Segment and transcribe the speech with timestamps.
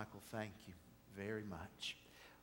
[0.00, 0.22] Michael.
[0.32, 0.72] Thank you
[1.14, 1.98] very much.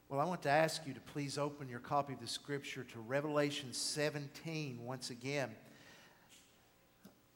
[0.09, 2.99] Well, I want to ask you to please open your copy of the scripture to
[2.99, 5.49] Revelation 17 once again.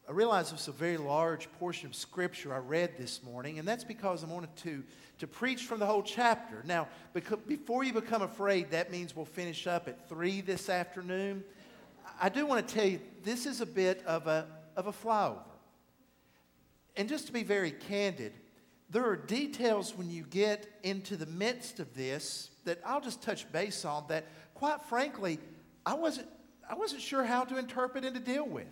[0.08, 3.84] I realize it's a very large portion of scripture I read this morning, and that's
[3.84, 4.84] because I wanted to,
[5.18, 6.62] to preach from the whole chapter.
[6.68, 6.88] Now,
[7.48, 11.44] before you become afraid, that means we'll finish up at 3 this afternoon.
[12.22, 14.46] I do want to tell you, this is a bit of a,
[14.78, 15.40] of a flyover.
[16.96, 18.34] And just to be very candid,
[18.92, 23.50] there are details when you get into the midst of this that I'll just touch
[23.52, 25.40] base on that, quite frankly,
[25.86, 26.28] I wasn't,
[26.70, 28.68] I wasn't sure how to interpret and to deal with.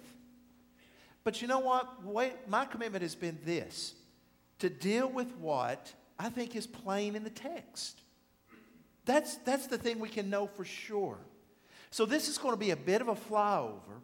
[1.23, 2.05] But you know what?
[2.05, 3.95] Wait, my commitment has been this
[4.59, 8.01] to deal with what I think is plain in the text.
[9.05, 11.17] That's, that's the thing we can know for sure.
[11.91, 14.01] So, this is going to be a bit of a flyover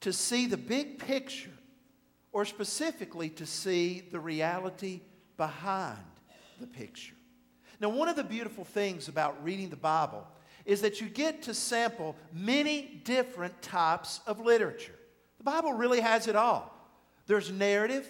[0.00, 1.52] to see the big picture,
[2.32, 5.02] or specifically to see the reality
[5.40, 5.96] behind
[6.60, 7.14] the picture.
[7.80, 10.28] Now, one of the beautiful things about reading the Bible
[10.66, 14.94] is that you get to sample many different types of literature.
[15.38, 16.76] The Bible really has it all.
[17.26, 18.06] There's narrative,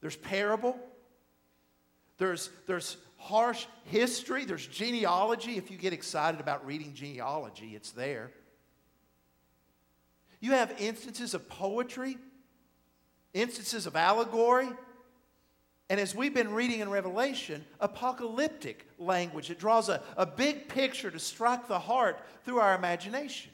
[0.00, 0.78] there's parable,
[2.16, 5.58] there's, there's harsh history, there's genealogy.
[5.58, 8.30] If you get excited about reading genealogy, it's there.
[10.40, 12.16] You have instances of poetry,
[13.34, 14.70] instances of allegory,
[15.90, 19.50] and as we've been reading in Revelation, apocalyptic language.
[19.50, 23.50] It draws a, a big picture to strike the heart through our imagination.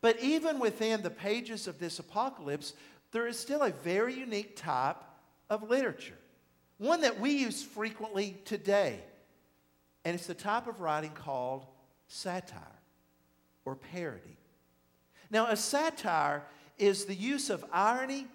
[0.00, 2.74] But even within the pages of this apocalypse,
[3.10, 4.98] there is still a very unique type
[5.50, 6.18] of literature,
[6.78, 9.00] one that we use frequently today.
[10.04, 11.66] And it's the type of writing called
[12.06, 12.60] satire
[13.64, 14.36] or parody.
[15.28, 16.44] Now, a satire
[16.78, 18.28] is the use of irony,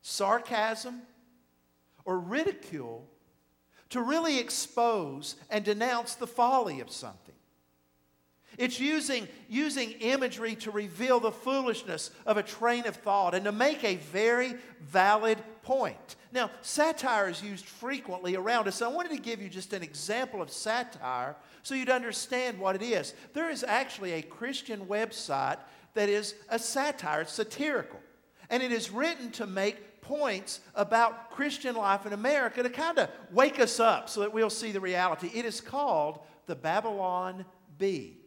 [0.00, 1.02] sarcasm,
[2.04, 3.08] or ridicule
[3.90, 7.34] to really expose and denounce the folly of something.
[8.56, 13.52] It's using, using imagery to reveal the foolishness of a train of thought and to
[13.52, 16.16] make a very valid point.
[16.32, 18.82] Now, satire is used frequently around us.
[18.82, 22.82] I wanted to give you just an example of satire so you'd understand what it
[22.82, 23.14] is.
[23.32, 25.58] There is actually a Christian website
[25.94, 28.00] that is a satire, it's satirical.
[28.50, 33.08] And it is written to make points about Christian life in America to kind of
[33.30, 35.30] wake us up so that we'll see the reality.
[35.34, 37.44] It is called the Babylon
[37.78, 38.18] Bee.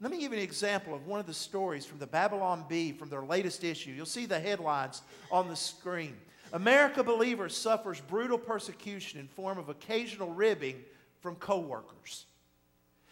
[0.00, 2.92] Let me give you an example of one of the stories from the Babylon Bee
[2.92, 3.90] from their latest issue.
[3.90, 6.16] You'll see the headlines on the screen.
[6.52, 10.76] America Believer suffers brutal persecution in form of occasional ribbing
[11.20, 12.26] from coworkers.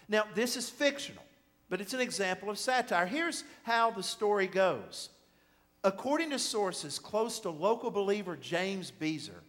[0.09, 1.25] Now, this is fictional,
[1.69, 3.06] but it's an example of satire.
[3.06, 5.10] Here's how the story goes.
[5.86, 9.44] According to sources close to local believer James Beezer,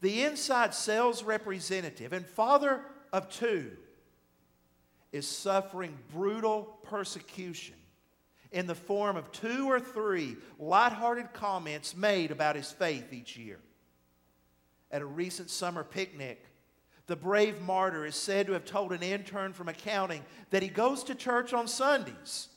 [0.00, 2.80] the inside sales representative and father
[3.12, 3.76] of two
[5.12, 7.76] is suffering brutal persecution
[8.50, 13.60] in the form of two or three lighthearted comments made about his faith each year.
[14.90, 16.46] At a recent summer picnic,
[17.06, 21.04] the brave martyr is said to have told an intern from accounting that he goes
[21.04, 22.48] to church on Sundays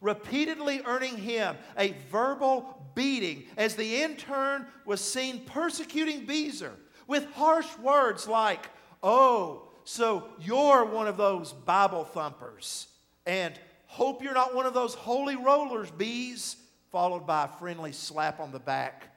[0.00, 6.72] repeatedly earning him a verbal beating as the intern was seen persecuting Beezer
[7.06, 8.68] with harsh words like,
[9.02, 12.88] Oh, so you're one of those Bible thumpers,
[13.24, 13.54] and
[13.86, 16.56] hope you're not one of those holy rollers, bees,
[16.90, 19.14] followed by a friendly slap on the back.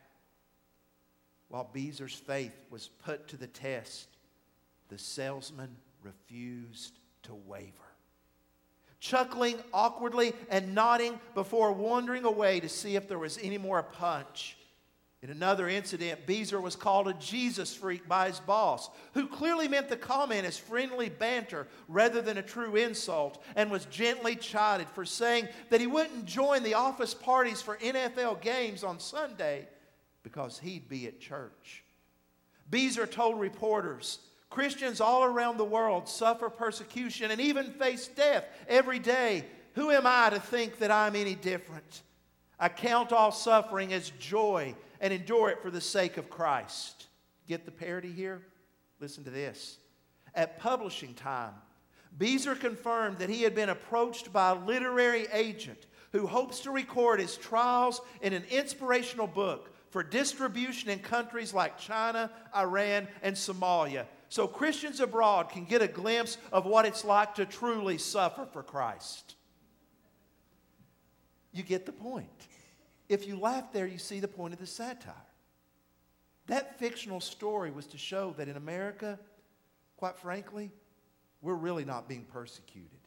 [1.48, 4.08] While Beezer's faith was put to the test,
[4.90, 7.89] the salesman refused to waver
[9.00, 14.58] chuckling awkwardly and nodding before wandering away to see if there was any more punch.
[15.22, 19.90] In another incident, Beezer was called a Jesus freak by his boss, who clearly meant
[19.90, 25.04] the comment as friendly banter rather than a true insult, and was gently chided for
[25.04, 29.68] saying that he wouldn't join the office parties for NFL games on Sunday
[30.24, 31.84] because he'd be at church.
[32.70, 39.00] Beezer told reporters Christians all around the world suffer persecution and even face death every
[39.00, 39.46] day.
[39.76, 42.02] Who am I to think that I'm any different?
[42.60, 47.08] I count all suffering as joy and endure it for the sake of Christ.
[47.48, 48.42] Get the parody here?
[49.00, 49.78] Listen to this.
[50.34, 51.54] At publishing time,
[52.18, 57.20] Beezer confirmed that he had been approached by a literary agent who hopes to record
[57.20, 64.06] his trials in an inspirational book for distribution in countries like China, Iran, and Somalia
[64.30, 68.64] so Christians abroad can get a glimpse of what it's like to truly suffer for
[68.64, 69.36] Christ.
[71.52, 72.30] You get the point.
[73.10, 75.14] If you laugh there, you see the point of the satire.
[76.46, 79.20] That fictional story was to show that in America,
[79.98, 80.72] quite frankly,
[81.42, 83.00] we're really not being persecuted.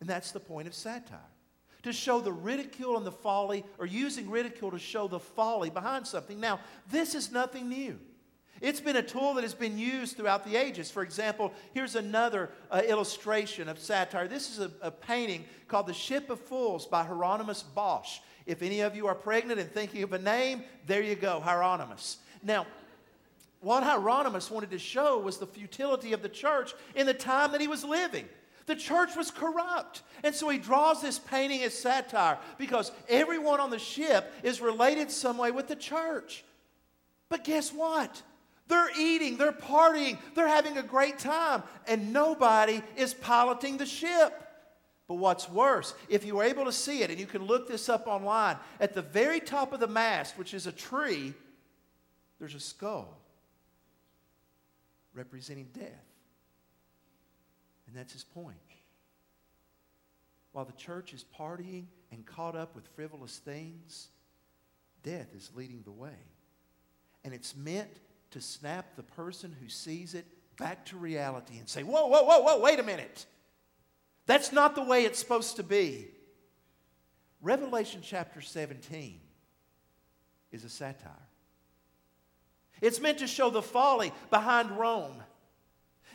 [0.00, 1.20] And that's the point of satire
[1.84, 6.06] to show the ridicule and the folly, or using ridicule to show the folly behind
[6.06, 6.40] something.
[6.40, 6.58] Now,
[6.90, 8.00] this is nothing new.
[8.60, 10.90] It's been a tool that has been used throughout the ages.
[10.90, 14.28] For example, here's another uh, illustration of satire.
[14.28, 18.20] This is a, a, painting called The Ship of Fools by Hieronymus Bosch.
[18.46, 22.18] If any of you are pregnant and thinking of a name, there you go, Hieronymus.
[22.42, 22.66] Now,
[23.60, 27.60] what Hieronymus wanted to show was the futility of the church in the time that
[27.60, 28.28] he was living.
[28.66, 30.02] The church was corrupt.
[30.22, 35.10] And so he draws this painting as satire because everyone on the ship is related
[35.10, 36.44] some way with the church.
[37.28, 38.22] But guess what?
[38.66, 44.40] They're eating, they're partying, they're having a great time, and nobody is piloting the ship.
[45.06, 47.90] But what's worse, if you were able to see it, and you can look this
[47.90, 51.34] up online, at the very top of the mast, which is a tree,
[52.38, 53.20] there's a skull
[55.12, 56.06] representing death.
[57.86, 58.56] And that's his point.
[60.52, 64.08] While the church is partying and caught up with frivolous things,
[65.02, 66.16] death is leading the way.
[67.24, 67.90] And it's meant
[68.34, 70.26] to snap the person who sees it
[70.58, 73.26] back to reality and say, Whoa, whoa, whoa, whoa, wait a minute.
[74.26, 76.08] That's not the way it's supposed to be.
[77.40, 79.20] Revelation chapter 17
[80.50, 81.12] is a satire.
[82.80, 85.22] It's meant to show the folly behind Rome.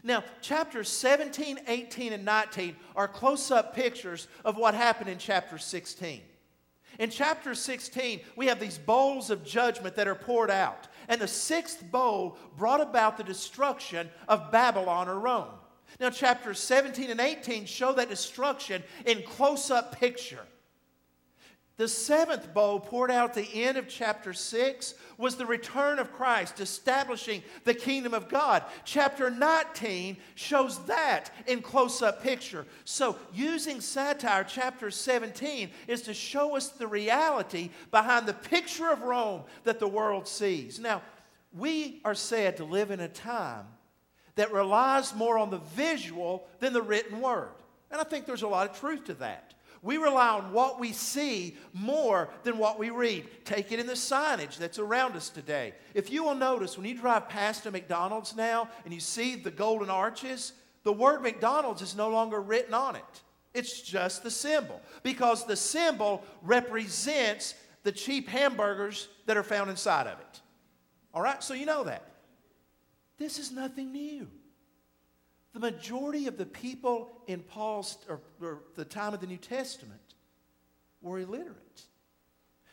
[0.03, 5.57] Now, chapters 17, 18, and 19 are close up pictures of what happened in chapter
[5.57, 6.21] 16.
[6.99, 10.88] In chapter 16, we have these bowls of judgment that are poured out.
[11.09, 15.47] And the sixth bowl brought about the destruction of Babylon or Rome.
[15.99, 20.45] Now, chapters 17 and 18 show that destruction in close up picture.
[21.79, 26.11] The seventh bowl poured out at the end of chapter 6 was the return of
[26.11, 28.63] Christ, establishing the kingdom of God.
[28.83, 32.65] Chapter 19 shows that in close up picture.
[32.83, 39.03] So, using satire, chapter 17 is to show us the reality behind the picture of
[39.03, 40.81] Rome that the world sees.
[40.81, 41.01] Now,
[41.53, 43.67] we are said to live in a time
[44.35, 47.53] that relies more on the visual than the written word.
[47.89, 49.48] And I think there's a lot of truth to that.
[49.81, 53.25] We rely on what we see more than what we read.
[53.45, 55.73] Take it in the signage that's around us today.
[55.93, 59.51] If you will notice, when you drive past a McDonald's now and you see the
[59.51, 60.53] golden arches,
[60.83, 63.21] the word McDonald's is no longer written on it.
[63.53, 70.07] It's just the symbol because the symbol represents the cheap hamburgers that are found inside
[70.07, 70.41] of it.
[71.13, 72.03] All right, so you know that.
[73.17, 74.27] This is nothing new.
[75.59, 79.99] The majority of the people in Paul's, or, or the time of the New Testament,
[81.01, 81.81] were illiterate.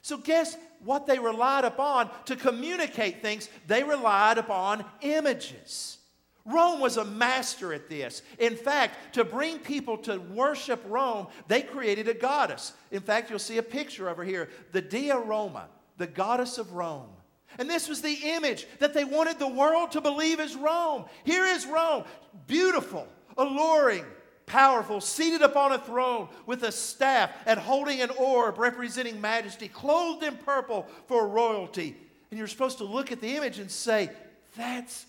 [0.03, 3.49] So, guess what they relied upon to communicate things?
[3.67, 5.99] They relied upon images.
[6.45, 8.23] Rome was a master at this.
[8.39, 12.73] In fact, to bring people to worship Rome, they created a goddess.
[12.93, 17.16] In fact, you'll see a picture over here the Dea Roma, the goddess of Rome.
[17.59, 21.05] And this was the image that they wanted the world to believe is Rome.
[21.25, 22.05] Here is Rome,
[22.47, 23.07] beautiful,
[23.39, 24.05] alluring,
[24.45, 30.23] powerful, seated upon a throne with a staff and holding an orb representing majesty, clothed
[30.23, 31.97] in purple for royalty.
[32.31, 34.11] And you're supposed to look at the image and say,
[34.57, 35.07] That's,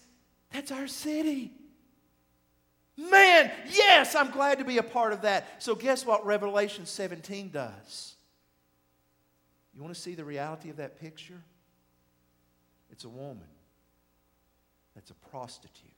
[0.51, 1.51] that's our city.
[2.97, 5.61] Man, yes, I'm glad to be a part of that.
[5.61, 8.15] So, guess what Revelation 17 does?
[9.75, 11.43] You want to see the reality of that picture?
[12.91, 13.47] It's a woman
[14.95, 15.91] that's a prostitute.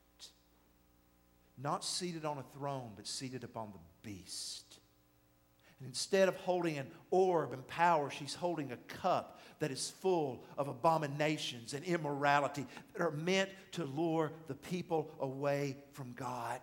[1.62, 4.80] Not seated on a throne, but seated upon the beast.
[5.80, 10.44] And instead of holding an orb and power, she's holding a cup that is full
[10.58, 16.60] of abominations and immorality that are meant to lure the people away from God.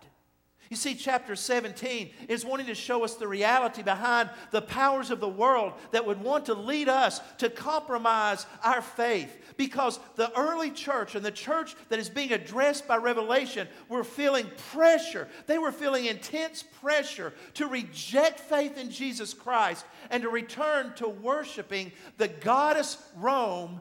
[0.69, 5.21] You see, chapter 17 is wanting to show us the reality behind the powers of
[5.21, 9.55] the world that would want to lead us to compromise our faith.
[9.55, 14.45] Because the early church and the church that is being addressed by Revelation were feeling
[14.71, 15.29] pressure.
[15.45, 21.07] They were feeling intense pressure to reject faith in Jesus Christ and to return to
[21.07, 23.79] worshiping the goddess Rome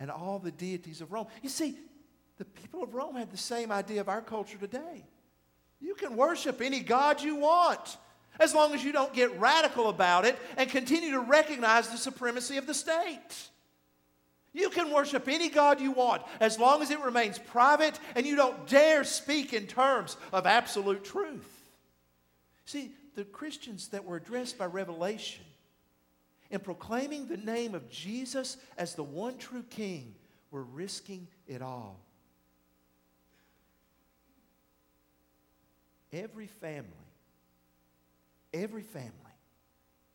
[0.00, 1.26] and all the deities of Rome.
[1.42, 1.76] You see,
[2.38, 5.04] the people of Rome had the same idea of our culture today.
[5.82, 7.98] You can worship any God you want
[8.38, 12.56] as long as you don't get radical about it and continue to recognize the supremacy
[12.56, 13.50] of the state.
[14.54, 18.36] You can worship any God you want as long as it remains private and you
[18.36, 21.48] don't dare speak in terms of absolute truth.
[22.64, 25.44] See, the Christians that were addressed by Revelation
[26.50, 30.14] in proclaiming the name of Jesus as the one true King
[30.50, 31.98] were risking it all.
[36.12, 36.88] Every family,
[38.52, 39.12] every family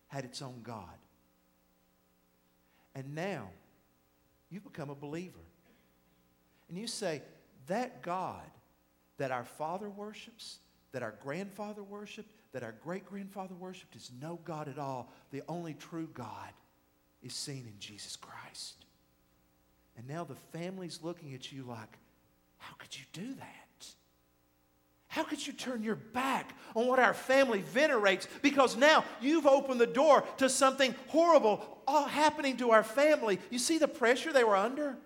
[0.06, 0.84] had its own God.
[2.94, 3.48] And now
[4.50, 5.38] you've become a believer.
[6.68, 7.22] And you say,
[7.66, 8.42] that God
[9.18, 10.58] that our father worships,
[10.92, 15.12] that our grandfather worshiped, that our great grandfather worshiped is no God at all.
[15.32, 16.52] The only true God
[17.22, 18.86] is seen in Jesus Christ.
[19.96, 21.98] And now the family's looking at you like,
[22.58, 23.67] how could you do that?
[25.08, 28.28] How could you turn your back on what our family venerates?
[28.42, 33.38] Because now you've opened the door to something horrible all happening to our family.
[33.50, 34.98] You see the pressure they were under?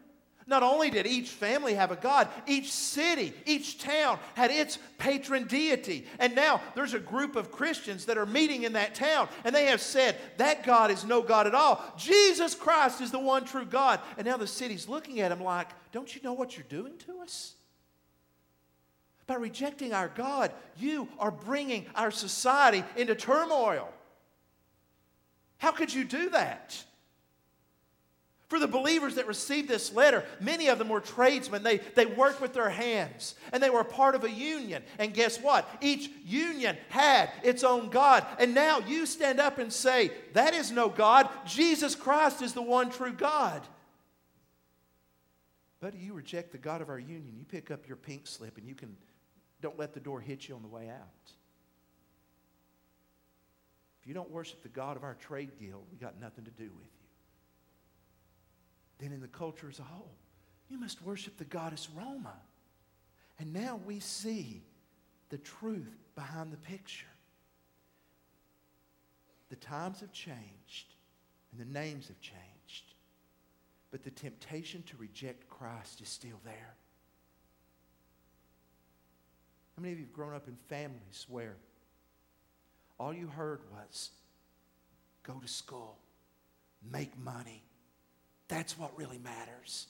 [0.47, 5.47] Not only did each family have a God, each city, each town had its patron
[5.47, 6.05] deity.
[6.19, 9.67] And now there's a group of Christians that are meeting in that town, and they
[9.67, 11.83] have said, That God is no God at all.
[11.97, 14.01] Jesus Christ is the one true God.
[14.19, 17.21] And now the city's looking at him like, Don't you know what you're doing to
[17.21, 17.55] us?
[19.27, 23.89] By rejecting our God, you are bringing our society into turmoil.
[25.59, 26.85] How could you do that?
[28.53, 31.63] For the believers that received this letter, many of them were tradesmen.
[31.63, 34.83] They, they worked with their hands and they were part of a union.
[34.99, 35.67] And guess what?
[35.81, 38.27] Each union had its own God.
[38.39, 41.31] And now you stand up and say, That is no God.
[41.47, 43.63] Jesus Christ is the one true God.
[45.81, 47.33] But you reject the God of our union.
[47.39, 48.95] You pick up your pink slip and you can,
[49.63, 51.31] don't let the door hit you on the way out.
[54.03, 56.65] If you don't worship the God of our trade guild, we got nothing to do
[56.65, 57.09] with you
[58.99, 60.15] Then in the culture as a whole.
[60.69, 62.35] You must worship the goddess Roma.
[63.39, 64.63] And now we see
[65.29, 67.07] the truth behind the picture.
[69.51, 70.95] The times have changed
[71.53, 72.95] and the names have changed,
[73.91, 76.75] but the temptation to reject Christ is still there.
[79.77, 81.57] How many of you have grown up in families where
[82.99, 84.11] all you heard was
[85.23, 85.97] go to school,
[86.91, 87.63] make money,
[88.49, 89.87] that's what really matters.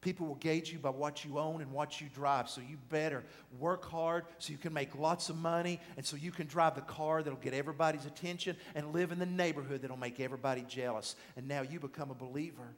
[0.00, 2.48] People will gauge you by what you own and what you drive.
[2.48, 3.24] So you better
[3.58, 6.82] work hard so you can make lots of money and so you can drive the
[6.82, 11.16] car that'll get everybody's attention and live in the neighborhood that'll make everybody jealous.
[11.36, 12.74] And now you become a believer.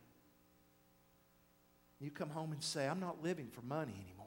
[2.00, 4.19] You come home and say, I'm not living for money anymore.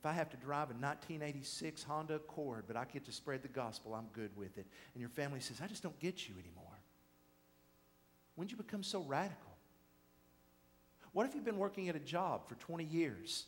[0.00, 3.48] If I have to drive a 1986 Honda Accord, but I get to spread the
[3.48, 4.66] gospel, I'm good with it.
[4.94, 6.64] And your family says, I just don't get you anymore.
[8.34, 9.52] When did you become so radical?
[11.12, 13.44] What if you've been working at a job for 20 years?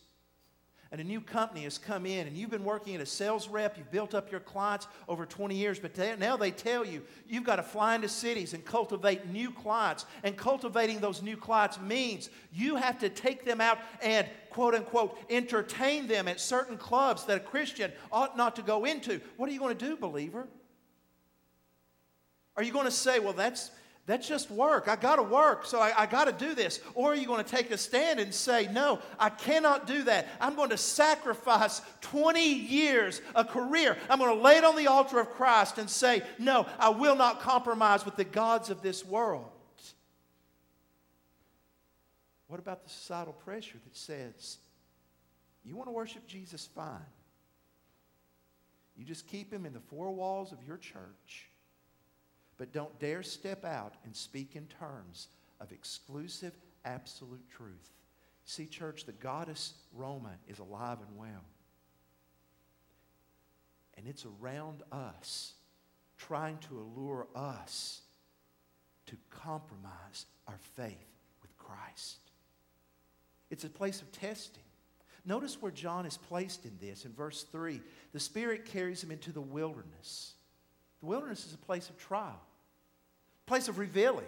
[0.93, 3.79] And a new company has come in and you've been working at a sales rep,
[3.79, 7.57] you've built up your clients over 20 years, but now they tell you you've got
[7.57, 10.05] to fly into cities and cultivate new clients.
[10.23, 15.19] And cultivating those new clients means you have to take them out and quote unquote
[15.31, 19.19] entertain them at certain clubs that a Christian ought not to go into.
[19.39, 20.47] What are you going to do, believer?
[22.55, 23.71] Are you going to say, well, that's
[24.05, 24.89] that's just work.
[24.89, 26.81] I got to work, so I, I got to do this.
[26.95, 30.27] Or are you going to take a stand and say, No, I cannot do that.
[30.41, 33.97] I'm going to sacrifice 20 years, a career.
[34.11, 37.15] I'm going to lay it on the altar of Christ and say, No, I will
[37.15, 39.49] not compromise with the gods of this world.
[42.49, 44.59] What about the societal pressure that says,
[45.65, 46.67] You want to worship Jesus?
[46.75, 46.99] Fine.
[48.97, 51.52] You just keep him in the four walls of your church
[52.63, 55.27] but don't dare step out and speak in terms
[55.59, 56.53] of exclusive,
[56.85, 57.91] absolute truth.
[58.45, 61.43] See, church, the goddess Roma is alive and well.
[63.97, 65.55] And it's around us,
[66.17, 68.03] trying to allure us
[69.07, 72.19] to compromise our faith with Christ.
[73.51, 74.63] It's a place of testing.
[75.25, 77.07] Notice where John is placed in this.
[77.07, 77.81] In verse 3,
[78.13, 80.35] the Spirit carries him into the wilderness.
[81.01, 82.41] The wilderness is a place of trial
[83.47, 84.27] place of revealing.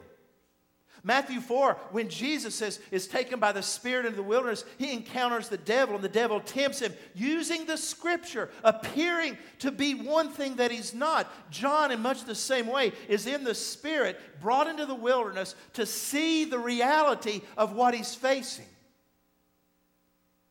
[1.07, 5.51] Matthew 4, when Jesus is, is taken by the Spirit into the wilderness, he encounters
[5.51, 10.57] the devil, and the devil tempts him using the scripture, appearing to be one thing
[10.57, 11.31] that he's not.
[11.51, 15.85] John, in much the same way, is in the Spirit, brought into the wilderness to
[15.85, 18.65] see the reality of what he's facing.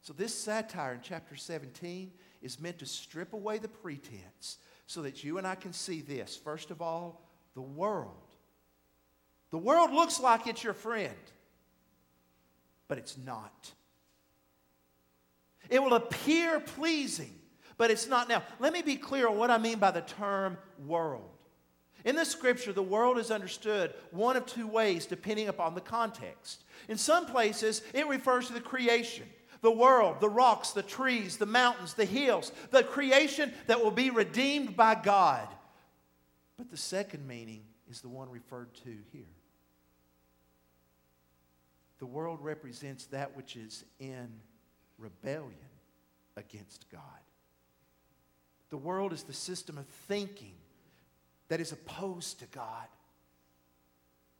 [0.01, 2.12] So, this satire in chapter 17
[2.43, 6.36] is meant to strip away the pretense so that you and I can see this.
[6.36, 8.23] First of all, the world
[9.54, 11.14] the world looks like it's your friend,
[12.88, 13.72] but it's not.
[15.70, 17.36] It will appear pleasing,
[17.78, 18.28] but it's not.
[18.28, 21.30] Now, let me be clear on what I mean by the term world.
[22.04, 26.64] In the scripture, the world is understood one of two ways depending upon the context.
[26.90, 29.28] In some places, it refers to the creation.
[29.62, 34.10] the world, the rocks, the trees, the mountains, the hills, the creation that will be
[34.10, 35.48] redeemed by God.
[36.58, 39.28] But the second meaning is the one referred to here.
[42.04, 44.28] The world represents that which is in
[44.98, 45.56] rebellion
[46.36, 47.00] against God.
[48.72, 50.56] The world is the system of thinking
[51.48, 52.88] that is opposed to God.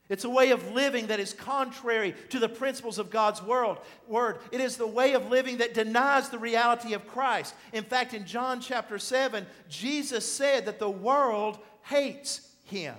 [0.10, 3.78] It's a way of living that is contrary to the principles of God's world,
[4.10, 4.40] word.
[4.52, 7.56] It is the way of living that denies the reality of Christ.
[7.72, 12.98] In fact, in John chapter 7, Jesus said that the world hates him.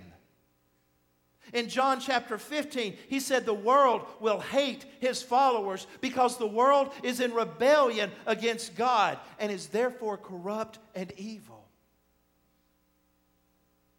[1.55, 6.93] In John chapter 15, he said the world will hate his followers because the world
[7.05, 11.65] is in rebellion against God and is therefore corrupt and evil.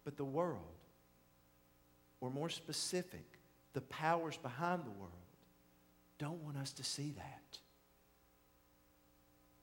[0.03, 0.59] But the world,
[2.19, 3.25] or more specific,
[3.71, 5.11] the powers behind the world,
[6.19, 7.57] don't want us to see that.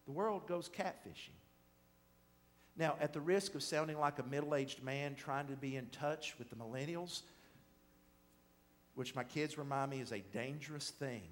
[0.07, 1.37] The world goes catfishing.
[2.75, 5.89] Now, at the risk of sounding like a middle aged man trying to be in
[5.89, 7.21] touch with the millennials,
[8.95, 11.23] which my kids remind me is a dangerous thing.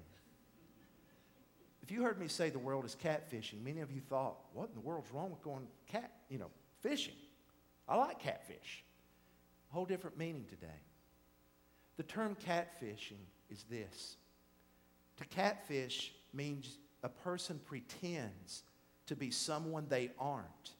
[1.83, 4.75] If you heard me say the world is catfishing, many of you thought, what in
[4.75, 6.49] the world's wrong with going cat, you know,
[6.81, 7.15] fishing?
[7.87, 8.83] I like catfish.
[9.71, 10.67] A whole different meaning today.
[11.97, 14.15] The term catfishing is this
[15.17, 18.63] to catfish means a person pretends
[19.07, 20.71] to be someone they aren't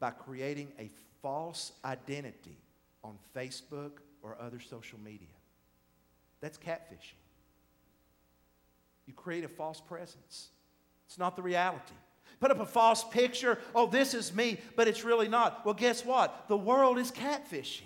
[0.00, 0.90] by creating a
[1.22, 2.58] false identity
[3.04, 3.92] on Facebook
[4.22, 5.28] or other social media.
[6.42, 7.14] That's catfishing.
[9.06, 10.48] You create a false presence.
[11.06, 11.94] It's not the reality.
[12.40, 13.58] Put up a false picture.
[13.74, 15.64] Oh, this is me, but it's really not.
[15.64, 16.48] Well, guess what?
[16.48, 17.82] The world is catfishing.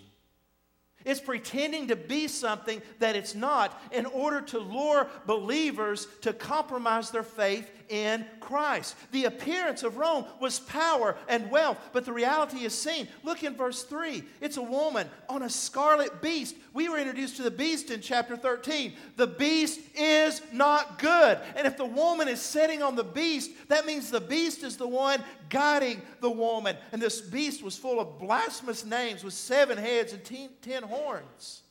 [1.05, 7.11] It's pretending to be something that it's not in order to lure believers to compromise
[7.11, 8.97] their faith in Christ.
[9.13, 13.09] The appearance of Rome was power and wealth, but the reality is seen.
[13.23, 14.23] Look in verse 3.
[14.41, 16.57] It's a woman on a scarlet beast.
[16.73, 18.93] We were introduced to the beast in chapter 13.
[19.17, 21.39] The beast is not good.
[21.55, 24.89] And if the woman is sitting on the beast, that means the beast is the
[24.89, 26.77] one guiding the woman.
[26.93, 31.63] And this beast was full of blasphemous names with seven heads and ten, ten horns.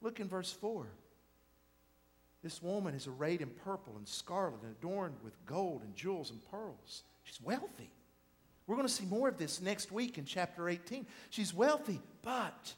[0.00, 0.86] Look in verse 4.
[2.42, 6.40] This woman is arrayed in purple and scarlet and adorned with gold and jewels and
[6.50, 7.02] pearls.
[7.24, 7.90] She's wealthy.
[8.66, 11.06] We're going to see more of this next week in chapter 18.
[11.30, 12.74] She's wealthy, but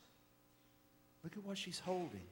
[1.22, 2.26] look at what she's holding.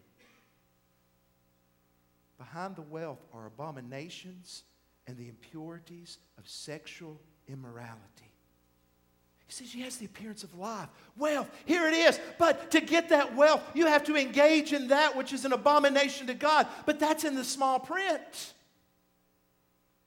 [2.38, 4.62] Behind the wealth are abominations
[5.06, 8.27] and the impurities of sexual immorality.
[9.48, 11.50] He says she has the appearance of life, wealth.
[11.64, 12.20] Here it is.
[12.38, 16.26] But to get that wealth, you have to engage in that which is an abomination
[16.26, 16.66] to God.
[16.84, 18.52] But that's in the small print.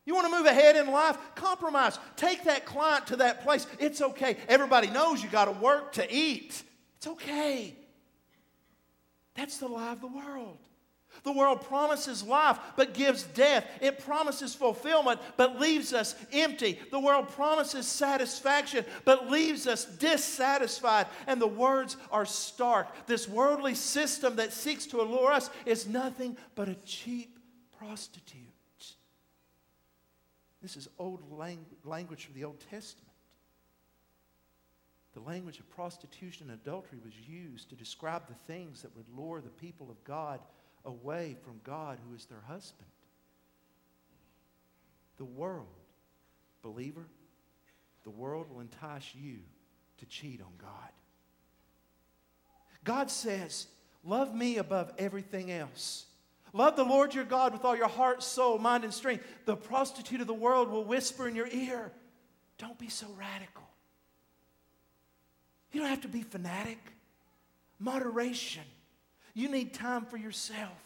[0.06, 1.17] You want to move ahead in life?
[1.34, 1.97] Compromise.
[2.15, 3.65] Take that client to that place.
[3.80, 4.38] It's okay.
[4.47, 6.62] Everybody knows you got to work to eat.
[6.97, 7.75] It's okay.
[9.34, 10.60] That's the lie of the world.
[11.23, 13.65] The world promises life but gives death.
[13.79, 16.79] It promises fulfillment but leaves us empty.
[16.89, 21.05] The world promises satisfaction but leaves us dissatisfied.
[21.27, 22.88] And the words are stark.
[23.05, 27.38] This worldly system that seeks to allure us is nothing but a cheap
[27.77, 28.38] prostitute.
[30.62, 31.21] This is old
[31.84, 33.07] language from the Old Testament.
[35.13, 39.41] The language of prostitution and adultery was used to describe the things that would lure
[39.41, 40.39] the people of God
[40.86, 42.89] away from God, who is their husband.
[45.17, 45.67] The world,
[46.62, 47.06] believer,
[48.04, 49.39] the world will entice you
[50.00, 50.91] to cheat on God.
[52.84, 53.67] God says,
[54.04, 56.06] Love me above everything else.
[56.54, 59.24] Love the Lord your God with all your heart, soul, mind, and strength.
[59.46, 61.91] The prostitute of the world will whisper in your ear,
[62.58, 63.63] Don't be so radical.
[65.72, 66.80] You don't have to be fanatic.
[67.80, 68.63] Moderation.
[69.34, 70.78] You need time for yourself.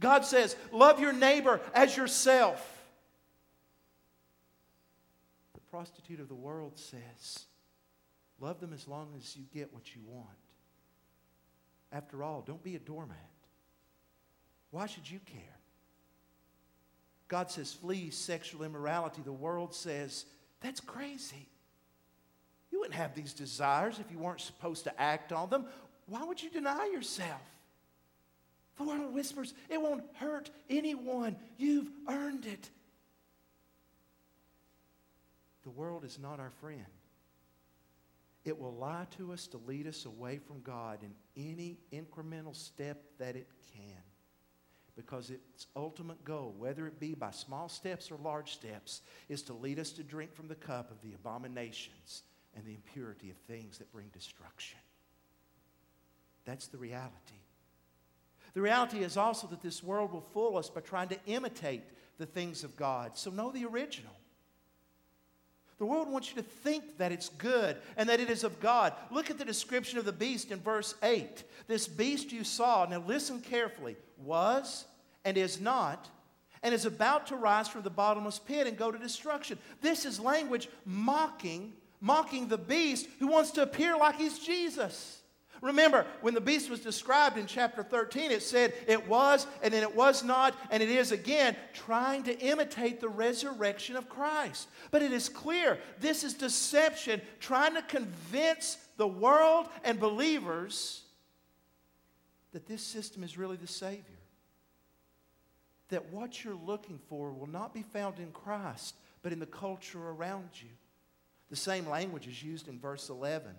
[0.00, 2.68] God says, Love your neighbor as yourself.
[5.54, 7.46] The prostitute of the world says,
[8.40, 10.26] Love them as long as you get what you want.
[11.92, 13.16] After all, don't be a doormat.
[14.70, 15.40] Why should you care?
[17.28, 19.22] God says, Flee sexual immorality.
[19.24, 20.26] The world says,
[20.60, 21.48] That's crazy.
[22.70, 25.66] You wouldn't have these desires if you weren't supposed to act on them.
[26.06, 27.40] Why would you deny yourself?
[28.76, 31.36] The world whispers, it won't hurt anyone.
[31.58, 32.70] You've earned it.
[35.62, 36.84] The world is not our friend.
[38.44, 43.02] It will lie to us to lead us away from God in any incremental step
[43.18, 44.02] that it can.
[44.96, 49.54] because its ultimate goal, whether it be by small steps or large steps, is to
[49.54, 52.22] lead us to drink from the cup of the abominations
[52.54, 54.78] and the impurity of things that bring destruction.
[56.44, 57.12] That's the reality.
[58.54, 61.82] The reality is also that this world will fool us by trying to imitate
[62.18, 63.16] the things of God.
[63.16, 64.12] So know the original.
[65.78, 68.92] The world wants you to think that it's good and that it is of God.
[69.10, 71.42] Look at the description of the beast in verse 8.
[71.66, 74.84] This beast you saw, now listen carefully, was
[75.24, 76.08] and is not,
[76.62, 79.58] and is about to rise from the bottomless pit and go to destruction.
[79.80, 85.21] This is language mocking, mocking the beast who wants to appear like he's Jesus.
[85.62, 89.84] Remember, when the beast was described in chapter 13, it said it was, and then
[89.84, 94.68] it was not, and it is again, trying to imitate the resurrection of Christ.
[94.90, 101.02] But it is clear this is deception, trying to convince the world and believers
[102.50, 104.02] that this system is really the Savior.
[105.90, 110.08] That what you're looking for will not be found in Christ, but in the culture
[110.08, 110.70] around you.
[111.50, 113.54] The same language is used in verse 11.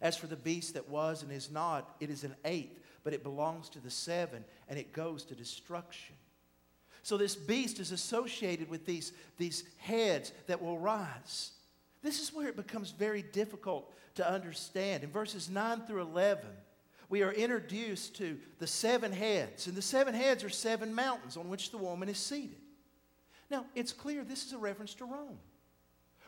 [0.00, 3.22] As for the beast that was and is not, it is an eighth, but it
[3.22, 6.16] belongs to the seven, and it goes to destruction.
[7.02, 11.52] So this beast is associated with these, these heads that will rise.
[12.02, 15.04] This is where it becomes very difficult to understand.
[15.04, 16.46] In verses 9 through 11,
[17.08, 21.48] we are introduced to the seven heads, and the seven heads are seven mountains on
[21.48, 22.58] which the woman is seated.
[23.50, 25.38] Now, it's clear this is a reference to Rome.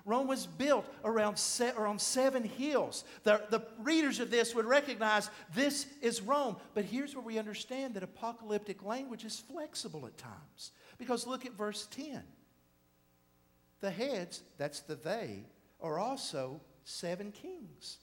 [0.05, 3.05] Rome was built around, se- around seven hills.
[3.25, 6.57] The, the readers of this would recognize this is Rome.
[6.75, 10.73] But here's where we understand that apocalyptic language is flexible at times.
[10.99, 12.23] Because look at verse 10.
[13.81, 15.45] The heads, that's the they,
[15.81, 17.99] are also seven kings.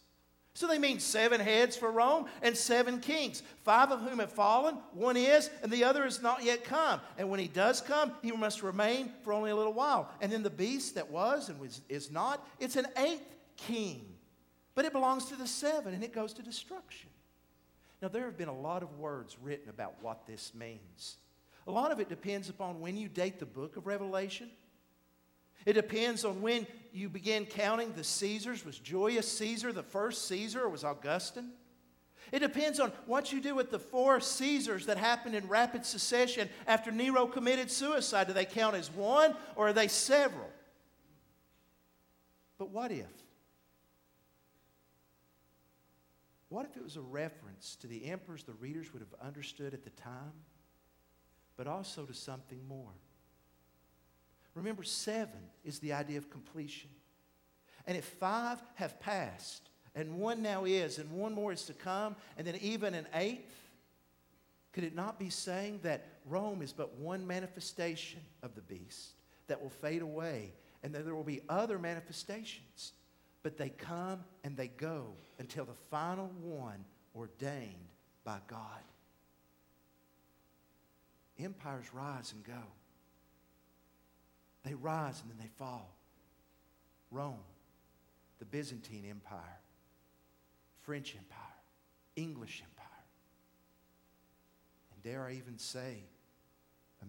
[0.56, 4.78] So they mean seven heads for Rome and seven kings, five of whom have fallen,
[4.94, 7.02] one is, and the other is not yet come.
[7.18, 10.10] And when he does come, he must remain for only a little while.
[10.22, 14.06] And then the beast that was and is not, it's an eighth king,
[14.76, 17.10] but it belongs to the seven and it goes to destruction.
[18.02, 21.18] Now, there have been a lot of words written about what this means.
[21.68, 24.50] A lot of it depends upon when you date the book of Revelation.
[25.66, 28.64] It depends on when you begin counting the Caesars.
[28.64, 31.52] Was Julius Caesar the first Caesar or was Augustine?
[32.32, 36.50] It depends on what you do with the four Caesars that happened in rapid succession
[36.68, 38.28] after Nero committed suicide.
[38.28, 40.50] Do they count as one or are they several?
[42.58, 43.06] But what if?
[46.50, 49.84] What if it was a reference to the emperors the readers would have understood at
[49.84, 50.34] the time,
[51.58, 52.94] but also to something more?
[54.56, 56.90] Remember, seven is the idea of completion.
[57.86, 62.16] And if five have passed, and one now is, and one more is to come,
[62.38, 63.54] and then even an eighth,
[64.72, 69.12] could it not be saying that Rome is but one manifestation of the beast
[69.48, 72.94] that will fade away, and that there will be other manifestations,
[73.44, 76.84] but they come and they go until the final one
[77.16, 77.90] ordained
[78.24, 78.82] by God?
[81.40, 82.64] Empires rise and go.
[84.66, 85.96] They rise and then they fall.
[87.12, 87.44] Rome,
[88.40, 89.60] the Byzantine Empire,
[90.82, 91.40] French Empire,
[92.16, 92.86] English Empire,
[94.94, 96.04] and dare I even say,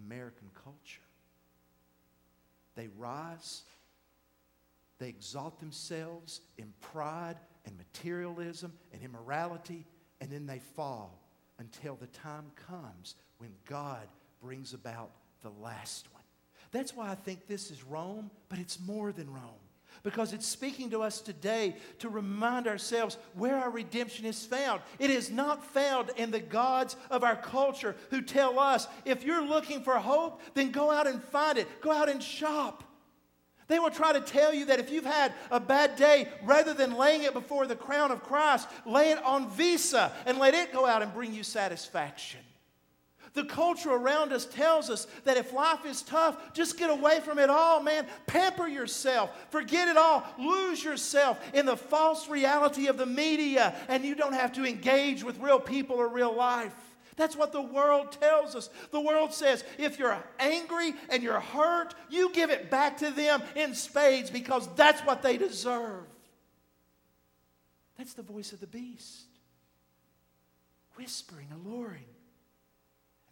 [0.05, 1.01] American culture.
[2.77, 3.62] They rise,
[4.99, 9.87] they exalt themselves in pride and materialism and immorality,
[10.21, 11.23] and then they fall
[11.59, 14.07] until the time comes when God
[14.42, 15.11] brings about
[15.42, 16.15] the last one.
[16.76, 19.62] That's why I think this is Rome, but it's more than Rome.
[20.02, 24.82] Because it's speaking to us today to remind ourselves where our redemption is found.
[24.98, 29.42] It is not found in the gods of our culture who tell us if you're
[29.42, 31.80] looking for hope, then go out and find it.
[31.80, 32.84] Go out and shop.
[33.68, 36.98] They will try to tell you that if you've had a bad day, rather than
[36.98, 40.84] laying it before the crown of Christ, lay it on Visa and let it go
[40.84, 42.40] out and bring you satisfaction.
[43.37, 47.38] The culture around us tells us that if life is tough, just get away from
[47.38, 48.07] it all, man.
[48.27, 49.31] Pamper yourself.
[49.51, 50.25] Forget it all.
[50.38, 55.22] Lose yourself in the false reality of the media, and you don't have to engage
[55.22, 56.72] with real people or real life.
[57.16, 58.70] That's what the world tells us.
[58.90, 63.42] The world says if you're angry and you're hurt, you give it back to them
[63.55, 66.07] in spades because that's what they deserve.
[67.99, 69.27] That's the voice of the beast,
[70.96, 72.15] whispering, alluring.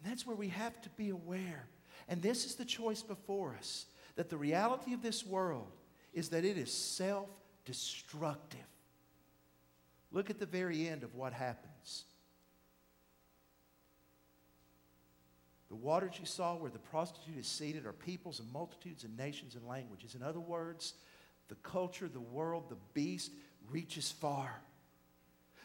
[0.05, 1.65] And that's where we have to be aware.
[2.07, 5.71] And this is the choice before us that the reality of this world
[6.13, 7.27] is that it is self
[7.65, 8.59] destructive.
[10.11, 12.03] Look at the very end of what happens.
[15.69, 19.55] The waters you saw where the prostitute is seated are peoples and multitudes and nations
[19.55, 20.13] and languages.
[20.13, 20.93] In other words,
[21.47, 23.31] the culture, the world, the beast
[23.71, 24.61] reaches far.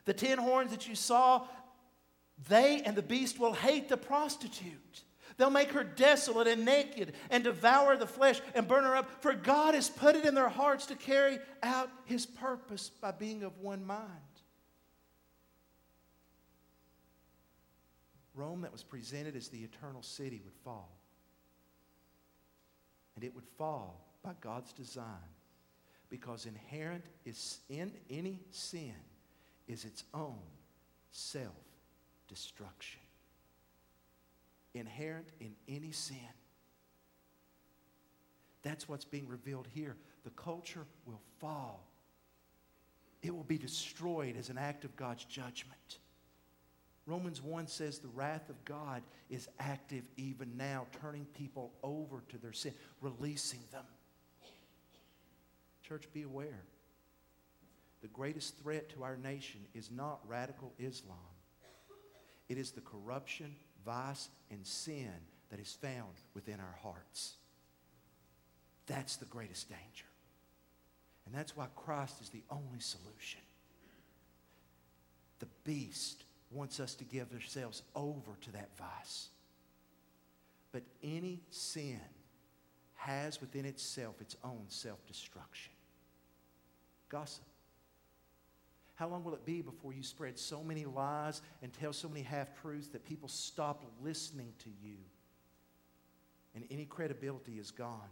[0.07, 1.46] The ten horns that you saw,
[2.48, 5.03] they and the beast will hate the prostitute.
[5.37, 9.22] They'll make her desolate and naked and devour the flesh and burn her up.
[9.22, 13.42] For God has put it in their hearts to carry out his purpose by being
[13.42, 14.11] of one mind.
[18.35, 20.96] Rome, that was presented as the eternal city, would fall.
[23.16, 25.05] And it would fall by God's design
[26.11, 28.94] because inherent is in any sin
[29.68, 30.38] is its own
[31.11, 31.69] self
[32.30, 33.00] destruction.
[34.72, 36.16] Inherent in any sin.
[38.62, 39.96] That's what's being revealed here.
[40.24, 41.86] The culture will fall,
[43.22, 45.98] it will be destroyed as an act of God's judgment.
[47.06, 52.38] Romans 1 says the wrath of God is active even now, turning people over to
[52.38, 53.84] their sin, releasing them.
[55.82, 56.62] Church, be aware.
[58.02, 61.18] The greatest threat to our nation is not radical Islam,
[62.50, 63.54] it is the corruption,
[63.86, 65.12] vice, and sin
[65.50, 67.34] that is found within our hearts.
[68.86, 70.06] That's the greatest danger.
[71.24, 73.40] And that's why Christ is the only solution.
[75.38, 79.28] The beast wants us to give ourselves over to that vice.
[80.72, 82.00] But any sin
[82.96, 85.72] has within itself its own self destruction.
[87.08, 87.44] Gossip.
[89.00, 92.20] How long will it be before you spread so many lies and tell so many
[92.20, 94.96] half truths that people stop listening to you
[96.54, 98.10] and any credibility is gone?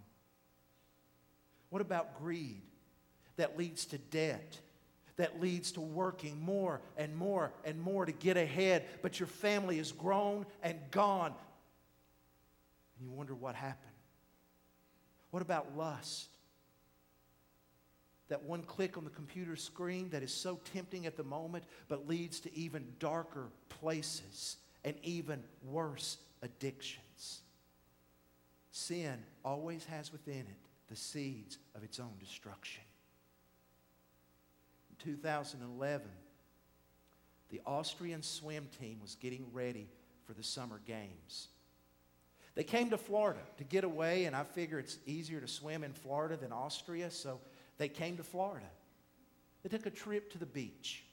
[1.68, 2.62] What about greed
[3.36, 4.58] that leads to debt?
[5.16, 9.80] that leads to working more and more and more to get ahead, but your family
[9.80, 11.34] is grown and gone.
[12.96, 13.96] And you wonder what happened.
[15.32, 16.28] What about lust?
[18.28, 22.08] That one click on the computer screen that is so tempting at the moment, but
[22.08, 27.40] leads to even darker places and even worse addictions.
[28.70, 30.56] Sin always has within it
[30.88, 32.82] the seeds of its own destruction.
[34.90, 36.06] In 2011,
[37.50, 39.88] the Austrian swim team was getting ready
[40.26, 41.48] for the summer games.
[42.54, 45.92] They came to Florida to get away, and I figure it's easier to swim in
[45.92, 47.40] Florida than Austria, so
[47.78, 48.66] they came to Florida.
[49.62, 51.04] They took a trip to the beach.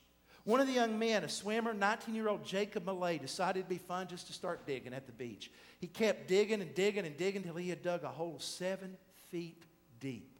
[0.43, 3.77] One of the young men, a swimmer, 19 year old Jacob Malay, decided it'd be
[3.79, 5.51] fun just to start digging at the beach.
[5.79, 8.95] He kept digging and digging and digging until he had dug a hole seven
[9.31, 9.63] feet
[9.99, 10.37] deep.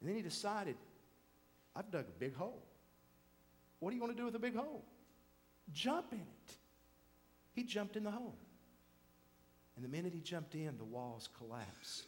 [0.00, 0.76] And then he decided
[1.74, 2.62] I've dug a big hole.
[3.80, 4.84] What do you want to do with a big hole?
[5.72, 6.56] Jump in it.
[7.54, 8.36] He jumped in the hole.
[9.76, 12.06] And the minute he jumped in, the walls collapsed.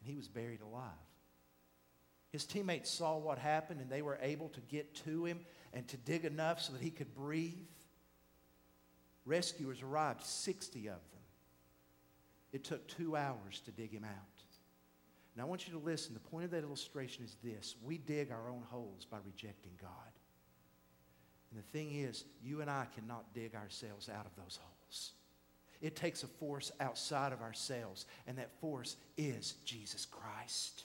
[0.00, 0.88] And he was buried alive.
[2.32, 5.40] His teammates saw what happened and they were able to get to him
[5.74, 7.52] and to dig enough so that he could breathe.
[9.26, 11.22] Rescuers arrived, 60 of them.
[12.52, 14.10] It took two hours to dig him out.
[15.36, 16.14] Now, I want you to listen.
[16.14, 19.90] The point of that illustration is this we dig our own holes by rejecting God.
[21.50, 25.12] And the thing is, you and I cannot dig ourselves out of those holes.
[25.82, 30.84] It takes a force outside of ourselves, and that force is Jesus Christ.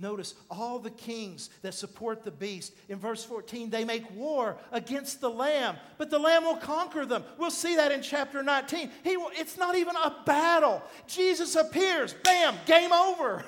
[0.00, 2.72] Notice all the kings that support the beast.
[2.88, 7.22] In verse 14, they make war against the Lamb, but the Lamb will conquer them.
[7.36, 8.90] We'll see that in chapter 19.
[9.04, 10.82] He will, it's not even a battle.
[11.06, 13.44] Jesus appears, bam, game over.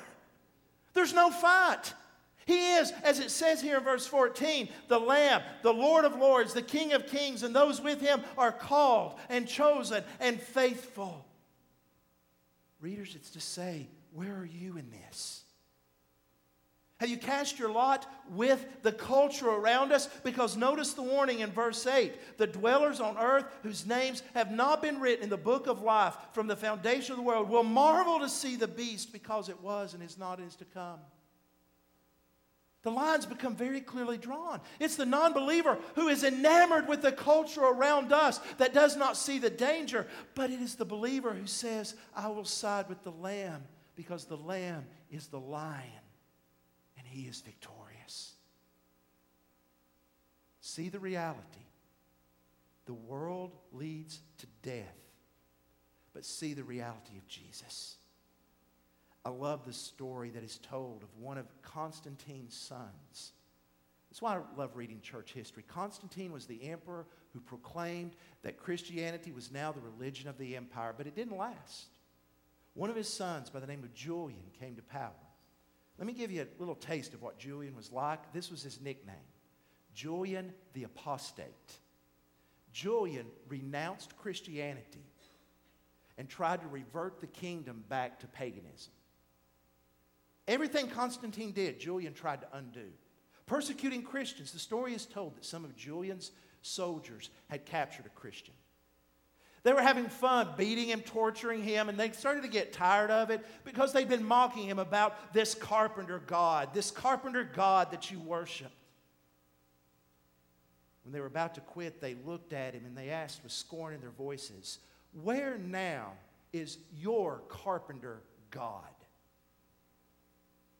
[0.93, 1.91] There's no fight.
[2.45, 6.53] He is, as it says here in verse 14, the Lamb, the Lord of Lords,
[6.53, 11.25] the King of Kings, and those with him are called and chosen and faithful.
[12.79, 15.42] Readers, it's to say, where are you in this?
[17.03, 20.07] Have you cast your lot with the culture around us?
[20.23, 24.81] Because notice the warning in verse 8 the dwellers on earth whose names have not
[24.81, 28.19] been written in the book of life from the foundation of the world will marvel
[28.19, 30.97] to see the beast because it was and is not and is to come.
[32.83, 34.61] The lines become very clearly drawn.
[34.79, 39.17] It's the non believer who is enamored with the culture around us that does not
[39.17, 43.11] see the danger, but it is the believer who says, I will side with the
[43.11, 43.65] lamb
[43.97, 46.02] because the lamb is the lion
[47.13, 48.33] he is victorious.
[50.61, 51.67] See the reality.
[52.85, 54.97] The world leads to death,
[56.13, 57.95] but see the reality of Jesus.
[59.23, 63.31] I love the story that is told of one of Constantine's sons,
[64.09, 65.63] That's why I love reading church history.
[65.67, 70.93] Constantine was the emperor who proclaimed that Christianity was now the religion of the empire,
[70.97, 71.87] but it didn't last.
[72.73, 75.11] One of his sons, by the name of Julian, came to power.
[75.97, 78.33] Let me give you a little taste of what Julian was like.
[78.33, 79.15] This was his nickname
[79.93, 81.79] Julian the Apostate.
[82.71, 85.05] Julian renounced Christianity
[86.17, 88.91] and tried to revert the kingdom back to paganism.
[90.47, 92.87] Everything Constantine did, Julian tried to undo.
[93.45, 98.53] Persecuting Christians, the story is told that some of Julian's soldiers had captured a Christian.
[99.63, 103.29] They were having fun beating him, torturing him, and they started to get tired of
[103.29, 108.19] it because they'd been mocking him about this carpenter God, this carpenter God that you
[108.19, 108.71] worship.
[111.05, 113.93] When they were about to quit, they looked at him and they asked with scorn
[113.93, 114.79] in their voices,
[115.21, 116.11] Where now
[116.51, 118.21] is your carpenter
[118.51, 118.83] God?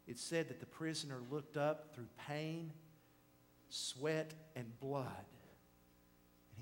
[0.08, 2.72] It said that the prisoner looked up through pain,
[3.70, 5.08] sweat, and blood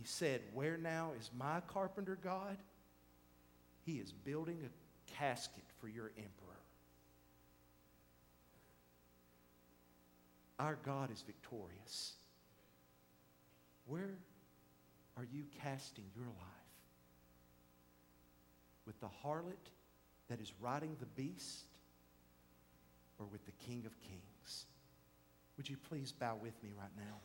[0.01, 2.57] he said, Where now is my carpenter God?
[3.85, 6.57] He is building a casket for your emperor.
[10.57, 12.13] Our God is victorious.
[13.85, 14.17] Where
[15.17, 16.35] are you casting your life?
[18.87, 19.69] With the harlot
[20.29, 21.65] that is riding the beast
[23.19, 24.65] or with the King of Kings?
[25.57, 27.17] Would you please bow with me right now?